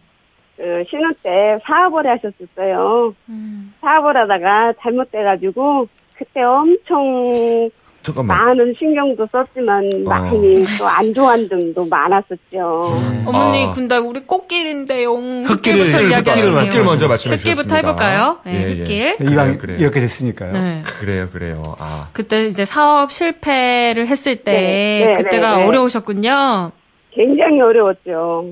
그 0.57 0.85
신혼 0.89 1.15
때 1.23 1.59
사업을 1.67 2.07
하셨었어요. 2.07 3.15
음. 3.29 3.75
사업을 3.81 4.17
하다가 4.17 4.73
잘못돼가지고 4.81 5.87
그때 6.17 6.43
엄청 6.43 7.69
잠깐만. 8.03 8.39
많은 8.39 8.73
신경도 8.79 9.27
썼지만 9.33 9.83
많이 10.05 10.65
또안 10.79 11.13
좋아한 11.13 11.49
점도 11.49 11.85
많았었죠. 11.87 12.85
어머니, 13.27 13.65
아. 13.67 13.73
근데 13.73 13.97
우리 13.97 14.21
꽃길인데요. 14.21 15.11
흙길을- 15.13 15.47
흙길부터 15.51 16.31
흙길을. 16.31 16.63
흙길 16.65 16.85
먼저 16.85 17.09
말씀해 17.09 17.35
흙길부터 17.37 17.63
주셨습니다. 17.65 17.77
해볼까요? 17.77 18.39
네, 18.47 18.53
예, 18.53 18.71
예. 18.71 18.79
흙길. 18.79 19.17
이왕 19.33 19.59
그래요. 19.59 19.79
이렇게 19.79 19.99
됐으니까요. 20.01 20.53
네. 20.53 20.83
그래요, 21.01 21.29
그래요. 21.33 21.63
아. 21.81 22.09
그때 22.13 22.47
이제 22.47 22.65
사업 22.65 23.11
실패를 23.11 24.07
했을 24.07 24.37
때 24.37 24.53
네, 24.53 25.07
네, 25.09 25.13
그때가 25.23 25.57
네, 25.57 25.63
네. 25.63 25.67
어려우셨군요. 25.69 26.71
굉장히 27.13 27.61
어려웠죠. 27.61 28.45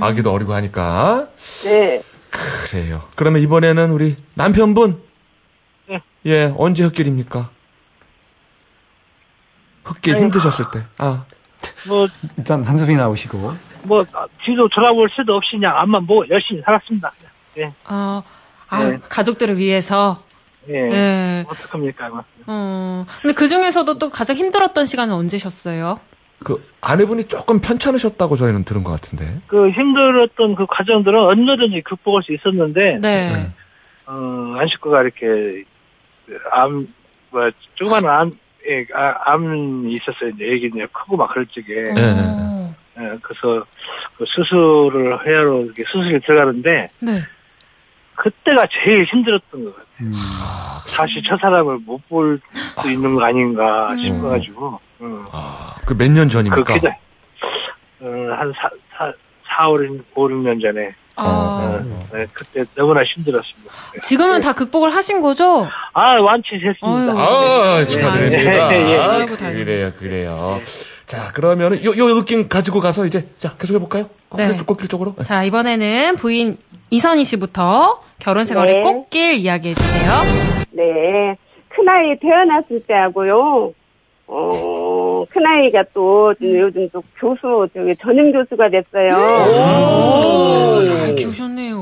어, 0.00 0.04
아기도 0.04 0.32
어리고 0.32 0.54
하니까. 0.54 1.28
네. 1.64 2.02
그래요. 2.30 3.08
그러면 3.14 3.42
이번에는 3.42 3.90
우리 3.92 4.16
남편분. 4.34 5.02
네. 5.88 6.00
예, 6.26 6.54
언제 6.56 6.84
흙길입니까? 6.84 7.50
흙길 9.84 10.16
힘드셨을 10.16 10.66
때. 10.72 10.84
아. 10.98 11.24
뭐, 11.86 12.06
일단 12.36 12.64
한숨이 12.64 12.96
나오시고. 12.96 13.54
뭐, 13.84 14.04
뒤도 14.44 14.68
돌아볼 14.68 15.08
수도 15.10 15.36
없이 15.36 15.52
그냥 15.52 15.76
앞만 15.76 16.06
보고 16.06 16.28
열심히 16.28 16.60
살았습니다. 16.62 17.12
예, 17.58 17.72
어, 17.84 18.22
아, 18.68 18.84
네. 18.84 18.98
가족들을 19.08 19.56
위해서. 19.56 20.22
예. 20.68 20.74
예. 20.74 21.44
어떡합니까, 21.48 22.08
이거. 22.08 22.24
어, 22.48 23.06
근데 23.22 23.32
그 23.34 23.48
중에서도 23.48 23.98
또 23.98 24.10
가장 24.10 24.36
힘들었던 24.36 24.84
시간은 24.84 25.14
언제셨어요? 25.14 25.98
그 26.44 26.62
아내분이 26.80 27.24
조금 27.24 27.60
편찮으셨다고 27.60 28.36
저희는 28.36 28.64
들은 28.64 28.84
것 28.84 28.92
같은데. 28.92 29.40
그 29.46 29.70
힘들었던 29.70 30.54
그 30.54 30.66
과정들은 30.66 31.18
언제든지 31.18 31.80
극복할 31.82 32.22
수 32.22 32.32
있었는데, 32.34 32.98
네. 33.00 33.50
어, 34.06 34.54
안 34.58 34.68
식구가 34.68 35.02
이렇게, 35.02 35.64
그 36.26 36.38
암, 36.52 36.86
뭐, 37.30 37.50
조그마한 37.74 38.06
암, 38.06 38.32
예, 38.68 38.86
아, 38.94 39.32
암이 39.32 39.94
있었어요. 39.94 40.30
이제 40.34 40.44
애기는 40.44 40.86
크고 40.92 41.16
막 41.16 41.30
그럴 41.30 41.46
적에. 41.46 41.92
네. 41.94 42.02
어, 42.02 42.74
예, 42.98 43.18
그래서 43.22 43.64
그 44.16 44.24
수술을 44.26 45.26
해야로 45.26 45.64
이렇게 45.64 45.84
수술이 45.84 46.20
들어가는데, 46.20 46.88
네. 47.00 47.20
그때가 48.14 48.66
제일 48.72 49.04
힘들었던 49.04 49.64
것 49.64 49.74
같아요. 49.74 49.86
음. 50.00 50.12
다시 50.96 51.22
저 51.26 51.36
사람을 51.36 51.78
못 51.84 52.00
볼 52.08 52.40
수 52.80 52.90
있는 52.90 53.14
거 53.14 53.24
아닌가 53.24 53.90
음. 53.92 53.98
싶어가지고, 53.98 54.80
음. 55.00 55.24
아, 55.30 55.76
그 55.86 55.94
몇년 55.94 56.28
그, 56.28 56.32
전입니까? 56.32 56.74
기다, 56.74 56.98
어, 58.00 58.06
한 58.30 58.52
사, 58.52 58.70
사, 58.96 59.12
4, 59.48 59.68
5, 59.68 59.72
5, 60.14 60.28
6년 60.28 60.60
전에, 60.60 60.94
아, 61.16 61.80
어, 61.80 62.06
네, 62.12 62.26
그때 62.32 62.64
너무나 62.74 63.02
힘들었습니다. 63.02 63.72
지금은 64.02 64.40
다 64.40 64.52
극복을 64.52 64.94
하신 64.94 65.20
거죠? 65.20 65.66
아, 65.94 66.18
완치했습니다. 66.20 67.12
아, 67.12 67.84
축하드립니다. 67.84 68.74
예, 68.74 68.76
예, 68.76 68.92
예. 68.92 68.98
아. 68.98 69.26
그래요, 69.26 69.92
그래요. 69.98 70.60
자, 71.06 71.32
그러면은 71.32 71.82
요, 71.84 71.90
요 71.96 72.14
느낌 72.14 72.48
가지고 72.48 72.80
가서 72.80 73.06
이제, 73.06 73.28
자, 73.38 73.56
계속해볼까요? 73.56 74.10
네. 74.36 74.48
네. 74.48 74.56
꽃길 74.56 74.88
쪽으로. 74.88 75.14
자, 75.24 75.44
이번에는 75.44 76.16
부인 76.16 76.58
이선희 76.90 77.24
씨부터 77.24 78.02
결혼 78.18 78.44
생활의 78.44 78.74
네. 78.76 78.80
꽃길 78.80 79.34
이야기해 79.34 79.74
주세요. 79.74 80.12
네. 80.72 81.36
큰아이 81.68 82.18
태어났을 82.20 82.82
때하고요. 82.86 83.72
어, 84.28 85.24
큰아이가 85.30 85.84
또 85.94 86.34
요즘 86.40 86.88
또 86.92 87.02
교수, 87.18 87.68
저기 87.74 87.94
전임 88.02 88.32
교수가 88.32 88.68
됐어요. 88.70 89.14
오, 90.78 90.82
잘 90.84 91.14
키우셨네요. 91.14 91.76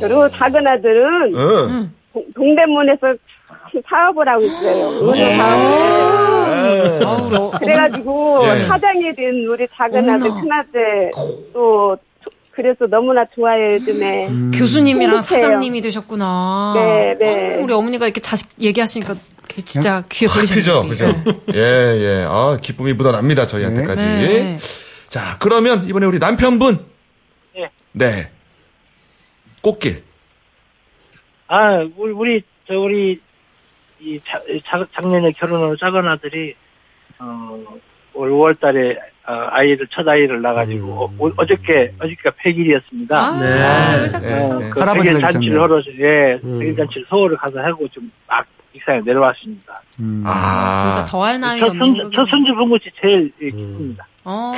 그리고 0.00 0.28
작은 0.30 0.66
아들은 0.66 1.34
응. 1.34 1.92
동- 2.12 2.24
동대문에서 2.34 3.14
사업을 3.88 4.26
하고 4.28 4.42
있어요. 4.42 4.88
의료 5.00 5.14
사업을. 5.36 7.06
아우, 7.06 7.30
러- 7.30 7.50
그래가지고 7.58 8.40
예. 8.46 8.64
사장이 8.66 9.12
된 9.14 9.46
우리 9.46 9.66
작은 9.68 10.08
아들, 10.08 10.26
어머나. 10.28 10.40
큰아들 10.40 11.10
또 11.52 11.96
그래서 12.54 12.86
너무나 12.86 13.24
좋아요 13.34 13.74
요즘에. 13.74 14.28
교수님이랑 14.54 15.16
행복해요. 15.16 15.40
사장님이 15.40 15.80
되셨구나. 15.80 16.74
네, 16.76 17.14
네. 17.18 17.54
아우, 17.56 17.62
우리 17.64 17.72
어머니가 17.72 18.06
이렇게 18.06 18.20
자식 18.20 18.48
얘기하시니까 18.60 19.14
진짜 19.64 20.04
귀에 20.10 20.28
그죠, 20.28 20.82
걸리셨네요. 20.84 20.88
그죠. 21.24 21.42
예, 21.54 21.60
예. 21.60 22.24
아, 22.28 22.58
기쁨이 22.60 22.92
묻어납니다, 22.92 23.46
저희한테까지. 23.46 24.02
네. 24.04 24.58
자, 25.08 25.36
그러면 25.38 25.86
이번에 25.88 26.06
우리 26.06 26.18
남편분. 26.18 26.84
예. 27.56 27.70
네. 27.92 28.30
꽃길. 29.62 30.02
아, 31.48 31.78
우리, 31.96 32.12
우리, 32.12 32.42
저, 32.66 32.78
우리, 32.78 33.20
이, 34.00 34.20
자, 34.26 34.40
자- 34.64 34.86
작년에 34.94 35.32
결혼한 35.32 35.76
작은 35.78 36.06
아들이, 36.08 36.54
어, 37.18 37.62
올 38.14 38.30
5월 38.30 38.58
달에, 38.60 38.98
어, 39.26 39.32
아이를, 39.50 39.86
첫 39.90 40.06
아이를 40.06 40.42
낳아가지고, 40.42 41.10
어, 41.18 41.30
어저께, 41.36 41.94
어저께가 41.98 42.30
100일이었습니다. 42.44 43.12
아, 43.12 43.38
네. 43.38 44.18
네, 44.20 44.40
어, 44.40 44.58
네. 44.58 44.70
그 44.70 44.80
100일 44.80 45.20
잔치를. 45.20 45.60
하러, 45.60 45.82
예, 45.98 46.40
음. 46.44 46.58
100일 46.60 46.76
잔치를 46.76 47.06
서울을 47.08 47.36
가서 47.36 47.60
하고 47.60 47.86
좀막 47.88 48.46
익산에 48.74 49.00
내려왔습니다. 49.04 49.82
음. 50.00 50.22
아. 50.26 50.92
진짜 50.94 51.04
더할 51.10 51.38
나위 51.40 51.60
저 51.60 51.66
없는 51.66 51.78
손주, 51.78 52.02
거군요. 52.02 52.16
저 52.16 52.30
손주 52.30 52.54
본 52.54 52.70
것이 52.70 52.90
제일 53.00 53.32
예, 53.40 53.50
기쁩니다. 53.50 54.06
어, 54.24 54.52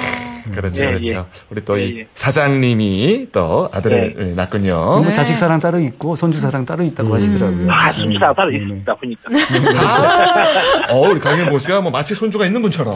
그렇죠, 0.52 0.82
예, 0.84 0.86
그렇죠. 0.88 1.10
예. 1.14 1.24
우리 1.48 1.64
또이 1.64 1.80
예, 1.96 2.00
예. 2.00 2.06
사장님이 2.14 3.28
또 3.32 3.68
아들을 3.72 4.16
예, 4.18 4.24
낳군요. 4.34 4.74
뭐 4.76 5.00
네. 5.04 5.12
자식 5.14 5.34
사랑 5.34 5.58
따로 5.58 5.78
있고 5.80 6.16
손주 6.16 6.38
사랑 6.38 6.66
따로 6.66 6.84
있다고 6.84 7.14
하시더라고요. 7.14 7.72
아, 7.72 7.90
손주가 7.92 8.34
따로 8.34 8.50
네, 8.50 8.58
네. 8.58 8.62
있습니다, 8.64 8.94
보니까. 8.94 9.22
아, 9.30 10.92
어, 10.92 11.08
우리 11.10 11.18
강현보 11.18 11.58
씨가 11.58 11.80
뭐 11.80 11.90
마치 11.90 12.14
손주가 12.14 12.44
있는 12.44 12.60
분처럼. 12.62 12.94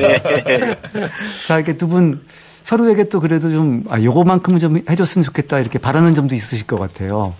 예. 0.00 0.22
자, 1.46 1.56
이렇게 1.56 1.76
두 1.76 1.88
분 1.88 2.22
서로에게 2.62 3.08
또 3.08 3.18
그래도 3.20 3.50
좀, 3.50 3.84
아, 3.90 4.00
요거만큼은 4.00 4.60
좀 4.60 4.80
해줬으면 4.88 5.24
좋겠다 5.24 5.58
이렇게 5.58 5.78
바라는 5.80 6.14
점도 6.14 6.34
있으실 6.36 6.66
것 6.66 6.78
같아요. 6.78 7.34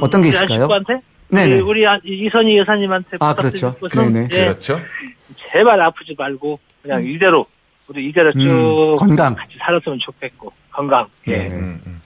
어떤 0.00 0.20
게 0.22 0.28
있을까요? 0.28 0.68
네네. 1.30 1.52
우리, 1.54 1.60
우리 1.62 1.86
아- 1.86 1.98
이선희 2.04 2.58
여사님한테 2.58 3.16
아, 3.20 3.34
그렇죠. 3.34 3.74
네네. 3.90 4.28
예, 4.32 4.36
그렇죠. 4.44 4.80
제발 5.50 5.80
아프지 5.80 6.14
말고 6.16 6.60
그냥 6.82 7.04
이대로 7.06 7.46
우리 7.88 8.08
이대로 8.08 8.32
쭉 8.32 8.38
음, 8.40 8.96
건강. 8.96 9.34
같이 9.34 9.54
살았으면 9.58 9.98
좋겠고 10.00 10.52
건강. 10.72 11.06
예. 11.28 11.36
네네. 11.38 11.54
음, 11.54 11.80
음. 11.86 12.00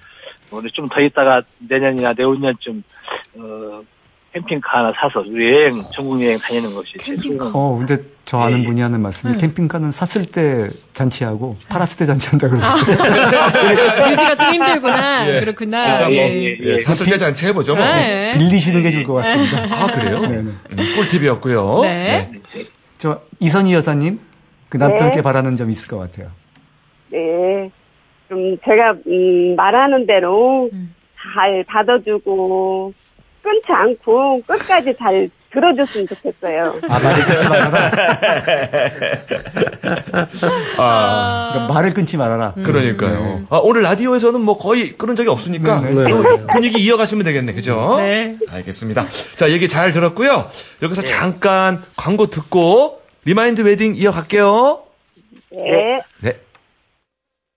우리 0.51 0.71
좀 0.73 0.89
더 0.89 1.01
있다가 1.01 1.43
내년이나 1.59 2.15
내후년쯤 2.17 2.83
어, 3.39 3.83
캠핑카 4.33 4.79
하나 4.79 4.93
사서 4.99 5.21
우리 5.21 5.47
여행 5.53 5.83
전국 5.95 6.23
여행 6.25 6.39
다니는 6.39 6.75
것이 6.75 6.95
제 6.99 7.15
캠핑카. 7.15 7.51
어, 7.55 7.77
근데 7.79 8.03
저 8.25 8.39
아는 8.39 8.59
예, 8.59 8.63
예. 8.63 8.67
분이 8.67 8.81
하는 8.81 9.01
말씀이 9.01 9.33
네. 9.35 9.39
캠핑카는 9.39 9.93
샀을 9.93 10.27
때 10.27 10.69
잔치하고 10.95 11.57
팔았을 11.69 11.99
때 11.99 12.07
잔치한다 12.07 12.49
그러더라고요. 12.49 14.11
유지가 14.11 14.35
좀 14.37 14.55
힘들구나. 14.55 15.29
예. 15.37 15.41
그렇구나. 15.41 15.79
아, 15.83 15.93
일단 15.93 16.13
뭐, 16.13 16.13
예, 16.15 16.43
예, 16.45 16.57
예, 16.61 16.79
샀을 16.81 17.11
때 17.11 17.19
잔치 17.19 17.47
해보죠, 17.47 17.75
뭐. 17.77 17.85
네. 17.85 18.33
빌리시는 18.37 18.83
게 18.83 18.91
좋을 18.91 19.05
것 19.05 19.15
같습니다. 19.15 19.65
아, 19.71 19.87
그래요? 19.87 20.21
네네. 20.23 20.41
음, 20.43 20.77
꿀팁이었고요. 20.97 21.81
네. 21.83 22.31
저 22.99 23.21
이선희 23.41 23.73
여사님 23.75 24.19
그 24.69 24.77
남편께 24.77 25.17
네. 25.17 25.23
바라는 25.23 25.57
점 25.57 25.71
있을 25.71 25.89
것 25.89 25.99
같아요. 25.99 26.31
네. 27.11 27.71
좀 28.29 28.57
제가 28.65 28.95
음, 29.07 29.57
말하는 29.57 30.07
대로 30.07 30.69
음. 30.73 30.95
잘 31.17 31.65
받아주고 31.65 32.93
끊지 33.43 33.73
않고 33.73 34.43
끝까지 34.43 34.95
잘 34.99 35.29
들어줬으면 35.51 36.07
좋겠어요. 36.09 36.79
아 36.89 36.99
말을 36.99 37.25
끊지 37.25 37.49
말아라. 37.49 37.91
아, 40.79 41.51
그러니까 41.53 41.75
말을 41.75 41.95
끊지 41.95 42.17
말아라. 42.19 42.53
그러니까요. 42.53 43.47
아, 43.49 43.59
오늘 43.63 43.81
라디오에서는 43.83 44.41
뭐 44.43 44.59
거의 44.59 44.93
끊은 44.99 45.17
적이 45.17 45.31
없으니까 45.31 45.81
네, 45.81 45.95
네. 45.95 46.11
또 46.11 46.47
분위기 46.49 46.83
이어가시면 46.85 47.25
되겠네, 47.25 47.55
그죠? 47.55 47.97
네. 47.99 48.37
알겠습니다. 48.51 49.07
자, 49.37 49.51
얘기 49.51 49.69
잘 49.69 49.91
들었고요. 49.91 50.51
여기서 50.83 51.01
잠깐 51.03 51.83
광고 51.97 52.27
듣고 52.27 52.98
리마인드 53.29 53.61
웨딩 53.61 53.97
이어갈게요. 53.97 54.85
네. 55.51 56.01
네. 56.21 56.41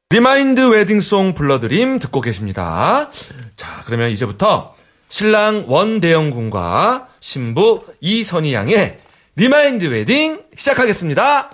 리마인드 0.09 0.67
웨딩송 0.67 1.33
불러드림 1.33 1.99
듣고 1.99 2.19
계십니다. 2.19 3.09
자, 3.55 3.81
그러면 3.85 4.11
이제부터 4.11 4.75
신랑 5.07 5.63
원대영 5.67 6.31
군과 6.31 7.07
신부 7.21 7.85
이선희 8.01 8.53
양의 8.53 8.97
리마인드 9.37 9.85
웨딩 9.85 10.43
시작하겠습니다. 10.57 11.51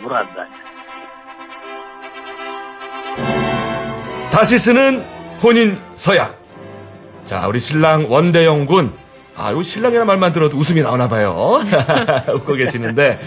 물 0.00 0.14
한다. 0.14 0.48
다시 4.32 4.58
쓰는 4.58 5.04
혼인 5.40 5.80
서약. 5.96 6.42
자, 7.24 7.46
우리 7.46 7.60
신랑 7.60 8.10
원대영 8.10 8.66
군. 8.66 9.00
아, 9.34 9.52
요 9.52 9.62
신랑이라는 9.62 10.06
말만 10.06 10.32
들어도 10.32 10.56
웃음이 10.56 10.82
나오나 10.82 11.08
봐요. 11.08 11.60
웃고 12.34 12.54
계시는데. 12.54 13.20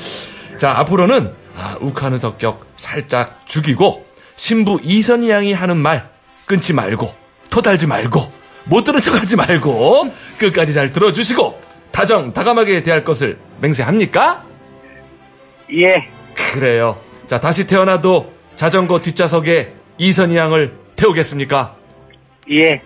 자, 0.58 0.72
앞으로는 0.78 1.34
아, 1.56 1.78
욱하는 1.82 2.20
성격 2.20 2.65
살짝 2.76 3.41
죽이고 3.46 4.06
신부 4.36 4.80
이선희 4.84 5.30
양이 5.30 5.54
하는 5.54 5.78
말 5.78 6.10
끊지 6.46 6.74
말고 6.74 7.13
토달지 7.50 7.88
말고 7.88 8.32
못 8.65 8.84
들은 8.84 9.00
척하지 9.02 9.36
말고 9.36 10.12
끝까지 10.38 10.74
잘 10.74 10.91
들어주시고 10.91 11.62
다정 11.91 12.34
다감하게 12.34 12.84
대할 12.84 13.04
것을 13.04 13.38
맹세합니까? 13.62 14.44
예. 15.74 16.08
그래요. 16.36 16.98
자, 17.28 17.39
다시 17.39 17.65
태어나도 17.68 18.34
자전거 18.56 19.00
뒷좌석에 19.00 19.74
이선희 19.98 20.36
양을 20.36 20.78
태우겠습니까? 20.96 21.76
예. 22.52 22.82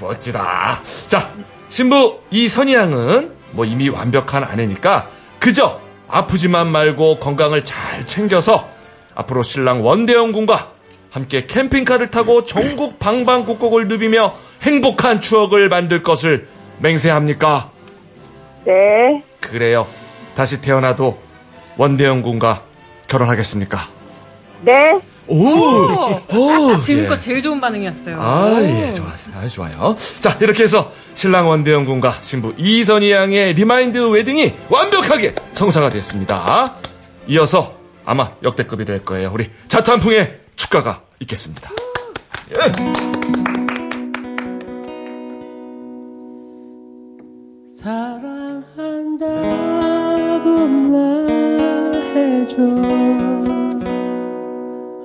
멋지다. 0.00 0.80
자, 1.08 1.32
신부 1.72 2.20
이선희 2.30 2.74
양은 2.74 3.32
뭐 3.52 3.64
이미 3.64 3.88
완벽한 3.88 4.44
아내니까 4.44 5.08
그저 5.38 5.80
아프지만 6.06 6.70
말고 6.70 7.18
건강을 7.18 7.64
잘 7.64 8.06
챙겨서 8.06 8.68
앞으로 9.14 9.42
신랑 9.42 9.82
원대영 9.82 10.32
군과 10.32 10.72
함께 11.10 11.46
캠핑카를 11.46 12.10
타고 12.10 12.44
전국 12.44 12.98
방방곡곡을 12.98 13.88
누비며 13.88 14.34
행복한 14.60 15.22
추억을 15.22 15.70
만들 15.70 16.02
것을 16.02 16.46
맹세합니까? 16.80 17.70
네. 18.66 19.24
그래요. 19.40 19.86
다시 20.34 20.60
태어나도 20.60 21.18
원대영 21.78 22.20
군과 22.20 22.64
결혼하겠습니까? 23.08 23.78
네. 24.60 25.00
오! 25.32 26.20
오! 26.36 26.76
지금껏 26.80 27.14
예. 27.14 27.18
제일 27.18 27.40
좋은 27.42 27.60
반응이었어요. 27.60 28.20
아, 28.20 28.58
예, 28.60 28.92
좋아, 28.94 29.06
아주 29.38 29.54
좋아요. 29.54 29.96
자, 30.20 30.36
이렇게 30.40 30.62
해서 30.64 30.92
신랑 31.14 31.48
원대영 31.48 31.84
군과 31.86 32.18
신부 32.20 32.52
이선희 32.58 33.10
양의 33.10 33.54
리마인드 33.54 33.98
웨딩이 34.10 34.52
완벽하게 34.68 35.34
성사가 35.54 35.88
됐습니다. 35.90 36.74
이어서 37.28 37.74
아마 38.04 38.32
역대급이 38.42 38.84
될 38.84 39.04
거예요. 39.04 39.30
우리 39.32 39.50
자탄풍의 39.68 40.40
축가가 40.56 41.02
있겠습니다. 41.20 41.70
예. 42.50 42.72
사랑한다고 49.02 50.66
말해줘 52.52 53.31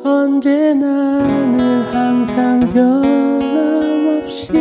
언제나 0.04 0.86
는 0.88 1.82
항상 1.92 2.60
변함없이 2.72 4.52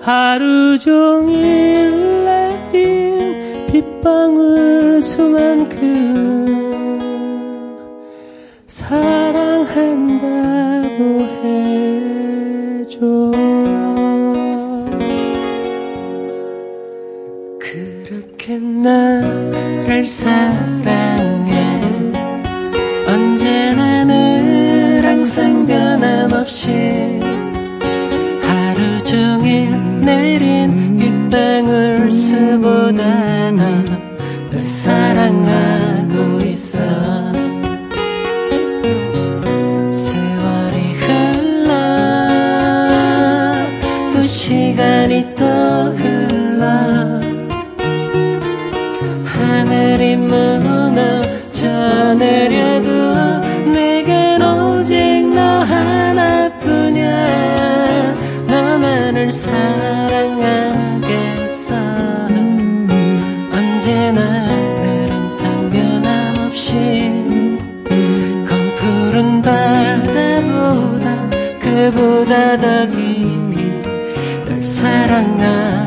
하루 0.00 0.78
종일 0.78 2.24
내린 2.24 3.66
빗방울 3.66 5.00
수만큼 5.02 6.48
사랑한다고 8.66 10.18
해줘. 12.82 12.96
그렇게 17.58 18.58
나를 18.58 20.06
사랑 20.06 21.07
없이 26.48 27.20
하루 28.40 29.04
종일 29.04 29.70
내린 30.00 30.97
언제나 63.52 64.46
늘 64.82 65.10
항상 65.10 65.70
변함없이 65.70 66.72
검푸른 68.48 69.42
바다보다 69.42 71.30
그보다 71.60 72.56
더 72.58 72.86
깊이 72.88 73.82
널 74.46 74.60
사랑하 74.60 75.77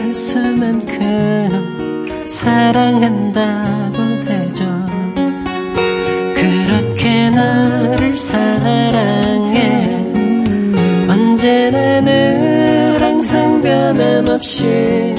별들 0.00 0.14
수만큼 0.14 1.46
사랑한다고 2.24 4.02
해줘 4.26 4.64
그렇게 6.34 7.30
너를 7.30 8.16
사랑해. 8.16 9.88
언제나 11.08 12.00
늘 12.00 12.96
항상 13.00 13.60
변함없이 13.60 15.14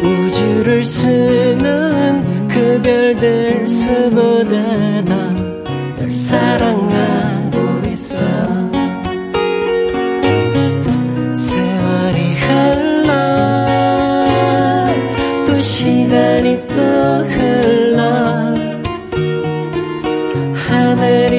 우주를 0.00 0.84
수놓은 0.84 2.48
그 2.48 2.80
별들 2.82 3.66
수보다 3.68 5.04
더 5.04 5.26
널 5.98 6.10
사랑하 6.10 7.35
하 20.96 21.35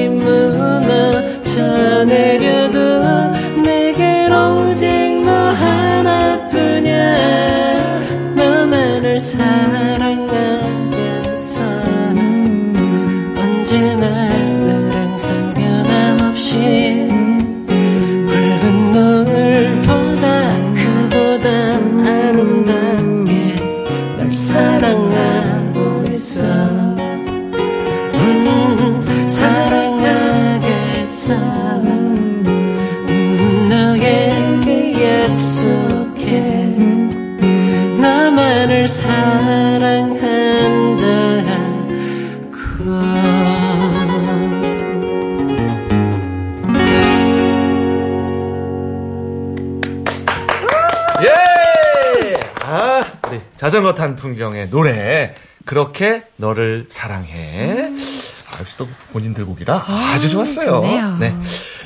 그렇게 55.98 56.22
너를 56.36 56.86
사랑해. 56.90 57.90
아, 57.90 58.60
역시 58.60 58.76
또 58.78 58.86
본인들 59.12 59.44
곡이라 59.46 59.74
아주 59.86 60.30
좋았어요. 60.30 60.80
좋네요. 60.80 61.16
네. 61.18 61.34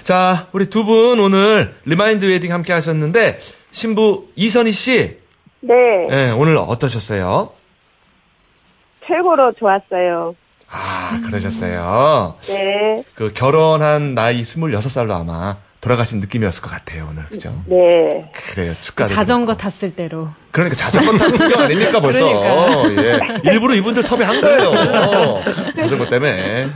자, 0.03 0.49
우리 0.53 0.67
두 0.69 0.85
분 0.85 1.19
오늘 1.19 1.75
리마인드 1.87 2.27
웨딩 2.27 2.53
함께 2.53 2.75
하셨는데, 2.75 3.41
신부 3.71 4.29
이선희 4.37 4.71
씨, 4.73 5.17
네, 5.61 5.75
예, 6.11 6.31
오늘 6.31 6.57
어떠셨어요? 6.59 7.53
최고로 9.07 9.53
좋았어요. 9.55 10.35
아, 10.71 11.21
그러셨어요. 11.25 12.37
네, 12.49 13.05
그 13.15 13.29
결혼한 13.33 14.15
나이 14.15 14.43
26살로 14.43 15.11
아마 15.13 15.57
돌아가신 15.83 16.21
느낌이었을 16.21 16.63
것 16.63 16.71
같아요, 16.71 17.09
오늘. 17.11 17.25
그죠? 17.27 17.61
네. 17.67 18.31
그래요. 18.51 18.73
축하드립니다. 18.83 19.07
자전거 19.15 19.57
탔을 19.57 19.93
때로. 19.95 20.31
그러니까 20.53 20.77
자전거 20.77 21.19
탄 21.19 21.33
풍경 21.37 21.61
아닙니까 21.61 22.01
벌써? 22.01 22.21
예. 22.97 23.19
일부러 23.51 23.75
이분들 23.75 24.03
섭외한 24.05 24.41
거예요. 24.41 25.43
자전거 25.77 26.09
때문에. 26.09 26.71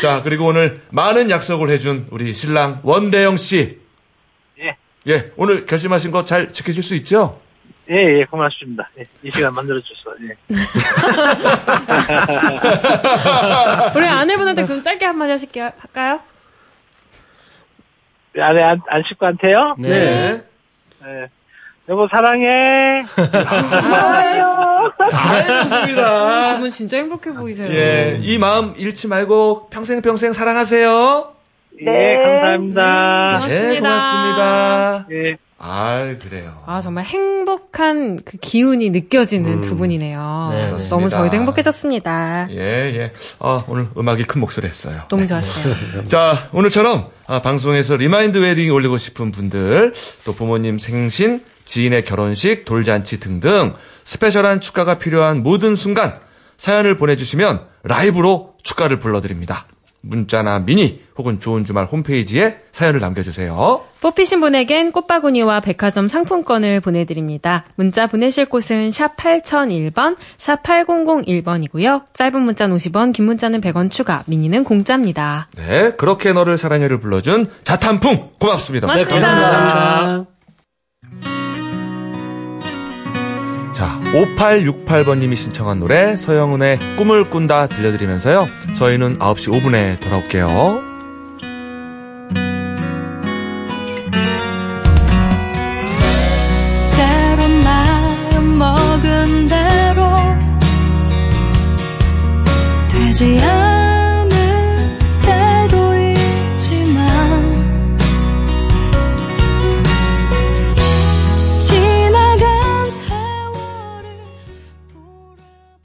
자 0.00 0.22
그리고 0.24 0.46
오늘 0.46 0.80
많은 0.90 1.28
약속을 1.28 1.68
해준 1.68 2.06
우리 2.10 2.32
신랑 2.32 2.80
원대영 2.82 3.36
씨. 3.36 3.78
예. 4.58 4.74
예. 5.08 5.32
오늘 5.36 5.66
결심하신 5.66 6.10
거 6.10 6.24
잘 6.24 6.52
지키실 6.54 6.82
수 6.82 6.94
있죠? 6.96 7.38
예, 7.90 8.20
예, 8.20 8.24
고맙습니다. 8.24 8.88
예, 8.98 9.04
이 9.22 9.30
시간 9.32 9.54
만들어줘서, 9.54 10.10
예. 10.22 10.34
우리 13.94 14.06
아내분한테 14.06 14.64
그럼 14.66 14.82
짧게 14.82 15.04
한마디 15.04 15.30
하실게요. 15.30 15.70
할까요? 15.78 16.20
안에 18.42 18.62
안, 18.62 18.80
안 18.88 19.02
식구한테요? 19.06 19.76
네. 19.78 20.42
예. 21.04 21.28
여보, 21.88 22.08
사랑해. 22.08 23.04
좋아요. 23.14 24.92
알겠습니다. 25.12 26.54
두 26.54 26.60
분 26.60 26.70
진짜 26.70 26.96
행복해 26.96 27.32
보이세요. 27.32 27.68
예. 27.70 28.18
이 28.22 28.38
마음 28.38 28.74
잃지 28.76 29.06
말고 29.06 29.68
평생 29.70 30.02
평생 30.02 30.32
사랑하세요. 30.32 31.35
예, 31.80 31.84
네. 31.84 32.16
감사합니다. 32.26 33.36
고맙습니다. 33.38 33.74
예, 33.74 33.80
고맙습니다. 33.80 35.06
예. 35.12 35.36
아, 35.58 36.14
그래요. 36.22 36.62
아, 36.66 36.80
정말 36.80 37.04
행복한 37.04 38.18
그 38.24 38.36
기운이 38.36 38.90
느껴지는 38.90 39.62
두 39.62 39.76
분이네요. 39.76 40.48
네, 40.52 40.66
그렇습니다. 40.66 40.88
너무 40.96 41.08
저희도 41.08 41.36
행복해졌습니다. 41.36 42.48
예, 42.50 42.56
예. 42.56 43.12
아, 43.38 43.64
오늘 43.66 43.88
음악이 43.96 44.24
큰 44.24 44.40
몫을 44.40 44.66
했어요. 44.66 45.02
너무 45.08 45.26
좋았어요. 45.26 46.04
자, 46.08 46.48
오늘처럼 46.52 47.08
아, 47.26 47.40
방송에서 47.40 47.96
리마인드 47.96 48.38
웨딩 48.38 48.72
올리고 48.72 48.98
싶은 48.98 49.32
분들, 49.32 49.94
또 50.24 50.34
부모님 50.34 50.78
생신, 50.78 51.42
지인의 51.64 52.04
결혼식, 52.04 52.64
돌잔치 52.64 53.18
등등 53.18 53.74
스페셜한 54.04 54.60
축가가 54.60 54.98
필요한 54.98 55.42
모든 55.42 55.74
순간 55.74 56.20
사연을 56.58 56.96
보내주시면 56.96 57.62
라이브로 57.82 58.54
축가를 58.62 58.98
불러드립니다. 59.00 59.66
문자나 60.06 60.60
미니 60.60 61.02
혹은 61.16 61.40
좋은 61.40 61.64
주말 61.64 61.84
홈페이지에 61.86 62.58
사연을 62.72 63.00
남겨주세요. 63.00 63.82
뽑히신 64.00 64.40
분에겐 64.40 64.92
꽃바구니와 64.92 65.60
백화점 65.60 66.06
상품권을 66.08 66.80
보내드립니다. 66.80 67.64
문자 67.74 68.06
보내실 68.06 68.46
곳은 68.46 68.90
샵 68.90 69.16
8001번, 69.16 70.16
샵 70.36 70.62
8001번이고요. 70.62 72.04
짧은 72.12 72.42
문자는 72.42 72.76
50원, 72.76 73.12
긴 73.12 73.24
문자는 73.24 73.60
100원 73.60 73.90
추가, 73.90 74.22
미니는 74.26 74.64
공짜입니다. 74.64 75.48
네, 75.56 75.92
그렇게 75.96 76.32
너를 76.32 76.58
사랑해를 76.58 77.00
불러준 77.00 77.50
자탄풍 77.64 78.30
고맙습니다. 78.38 78.94
네, 78.94 79.04
감사합니다. 79.04 79.50
자, 79.50 80.35
5868번님이 84.12 85.36
신청한 85.36 85.80
노래 85.80 86.16
서영은의 86.16 86.78
꿈을 86.96 87.28
꾼다 87.28 87.66
들려드리면서요. 87.68 88.48
저희는 88.76 89.18
9시 89.18 89.52
5분에 89.52 90.00
돌아올게요. 90.00 90.85